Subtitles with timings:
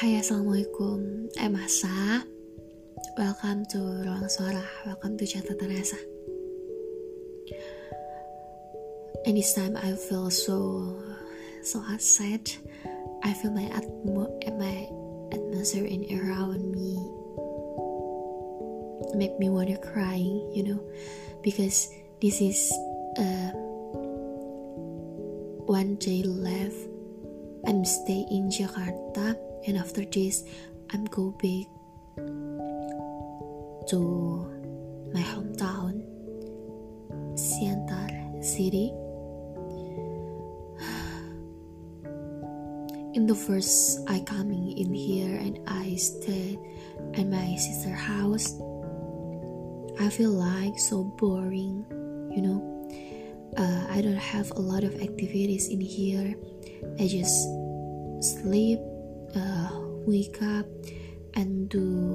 [0.00, 1.28] Hai assalamualaikum.
[1.36, 2.24] Eh masa?
[3.20, 4.64] Welcome to Ruang Suara.
[4.88, 6.00] Welcome to Catatan Rasa.
[9.28, 10.56] And this time I feel so
[11.60, 12.48] So sad
[13.28, 14.24] I feel my atmo
[14.56, 14.88] my
[15.36, 16.96] atmosphere in around me.
[19.12, 20.16] Make me wanna cry
[20.56, 20.80] You know?
[21.44, 21.92] Because
[22.24, 22.72] this is
[23.20, 23.52] uh,
[25.68, 26.89] One day left
[27.66, 30.44] I'm stay in Jakarta and after this
[30.92, 31.68] I'm go back
[33.88, 33.98] to
[35.12, 36.02] my hometown
[37.36, 38.92] Siantar city.
[43.14, 46.60] In the first I coming in here and I stayed
[47.14, 48.54] at my sister house.
[49.98, 51.84] I feel like so boring
[52.30, 52.62] you know?
[53.56, 56.36] Uh, I don't have a lot of activities in here
[56.98, 57.48] I just
[58.20, 58.80] sleep
[59.34, 59.70] uh,
[60.06, 60.66] wake up
[61.34, 62.14] and do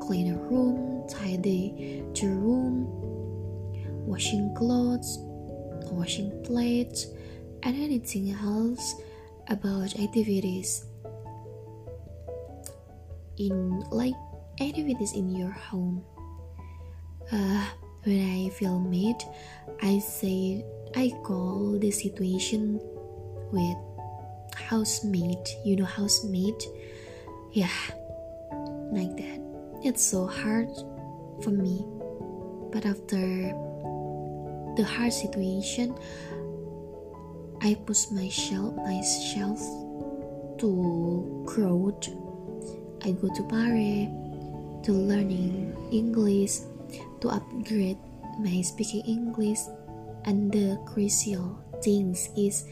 [0.00, 2.86] clean a room, tidy the room,
[4.06, 5.18] washing clothes,
[5.90, 7.06] washing plates,
[7.62, 8.94] and anything else
[9.48, 10.84] about activities
[13.38, 14.14] in like
[14.60, 16.04] activities in your home.
[17.32, 17.66] Uh,
[18.04, 19.22] when I feel mad,
[19.82, 22.80] I say I call the situation
[23.52, 23.76] with
[24.54, 25.56] housemate.
[25.64, 26.62] You know housemate?
[27.52, 27.68] Yeah.
[28.92, 29.40] Like that.
[29.82, 30.68] It's so hard
[31.42, 31.84] for me.
[32.72, 33.54] But after
[34.76, 35.96] the hard situation
[37.62, 39.56] i push myself myself
[40.60, 40.68] to
[41.48, 41.88] grow
[43.00, 44.04] i go to Pare
[44.84, 46.60] to learning english
[47.20, 47.96] to upgrade
[48.38, 49.60] my speaking english.
[50.26, 52.66] And the crucial things is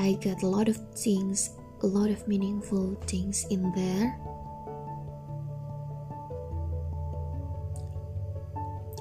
[0.00, 1.50] I got a lot of things,
[1.82, 4.18] a lot of meaningful things in there.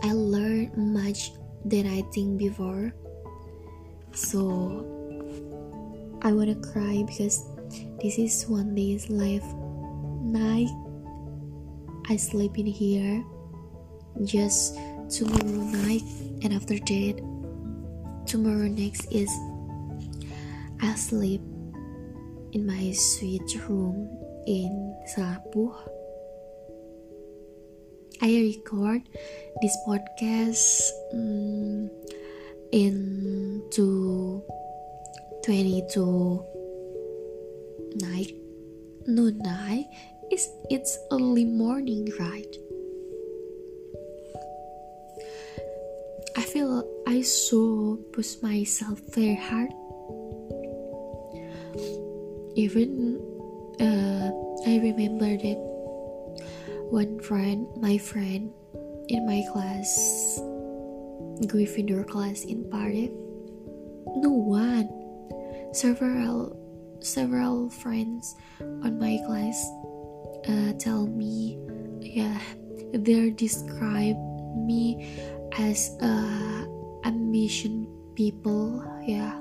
[0.03, 1.31] I learned much
[1.63, 2.91] than I think before.
[4.11, 4.83] So
[6.21, 7.47] I wanna cry because
[8.03, 9.47] this is one day's life
[10.19, 10.67] night.
[12.09, 13.23] I sleep in here
[14.25, 14.75] just
[15.07, 16.03] tomorrow night
[16.43, 17.15] and after that
[18.27, 19.31] tomorrow next is
[20.81, 21.41] I sleep
[22.53, 24.07] in my sweet room
[24.47, 25.75] in Selapuh.
[28.21, 29.01] I record
[29.61, 31.89] this podcast um,
[32.71, 34.43] in to
[35.43, 36.45] 22
[37.95, 38.35] night
[39.07, 39.85] noon night
[40.31, 42.55] is it's early morning right
[46.37, 49.71] I feel I so push myself very hard
[52.55, 53.19] even
[53.79, 54.31] uh,
[54.67, 55.59] I remember that
[56.89, 58.51] one friend, my friend
[59.07, 60.39] in my class,
[61.47, 63.09] Gryffindor class in Pare,
[64.19, 64.89] no one,
[65.73, 66.57] several
[66.99, 68.35] several friends
[68.83, 69.55] on my class
[70.49, 71.57] uh, tell me,
[72.01, 72.39] yeah,
[72.91, 74.17] they describe
[74.55, 75.15] me
[75.57, 76.67] as a
[77.05, 79.39] ambition people, yeah,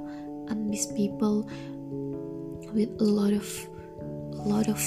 [0.51, 1.49] ambitious people
[2.73, 3.47] with a lot of
[4.33, 4.79] a lot of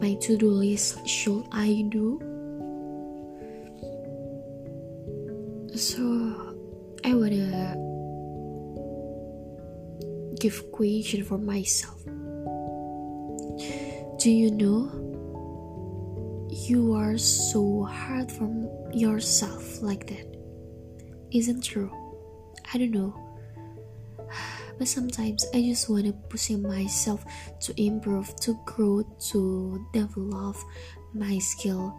[0.00, 2.20] my to-do list should I do?
[5.74, 6.02] So
[7.04, 7.76] I wanna
[10.40, 12.02] give question for myself.
[14.18, 14.90] Do you know?
[16.50, 20.26] You are so hard from yourself like that.
[21.30, 21.90] Isn't true.
[22.72, 23.14] I don't know
[24.78, 27.24] but sometimes I just want to push myself
[27.60, 30.56] to improve, to grow, to develop
[31.14, 31.94] my skill.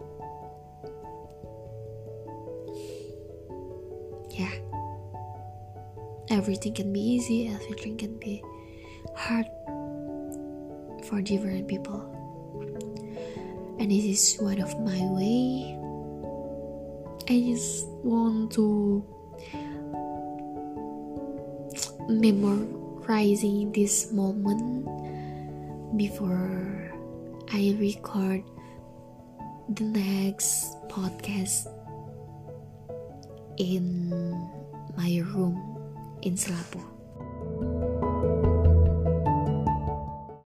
[4.30, 4.54] Yeah,
[6.30, 8.42] everything can be easy, everything can be
[9.16, 9.46] hard
[11.06, 12.14] for different people,
[13.80, 15.74] and this is one of my way.
[17.28, 19.04] I just want to
[22.08, 24.88] memorizing this moment
[25.96, 26.90] before
[27.52, 28.42] I record
[29.68, 31.68] the next podcast
[33.58, 34.08] in
[34.96, 35.60] my room
[36.22, 36.97] in Selapuh.